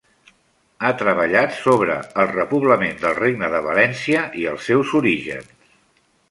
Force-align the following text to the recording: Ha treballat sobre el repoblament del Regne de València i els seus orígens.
Ha 0.83 0.89
treballat 1.01 1.53
sobre 1.57 1.97
el 2.23 2.29
repoblament 2.31 2.97
del 3.03 3.13
Regne 3.19 3.51
de 3.57 3.61
València 3.67 4.25
i 4.45 4.49
els 4.55 4.67
seus 4.71 4.97
orígens. 5.03 5.71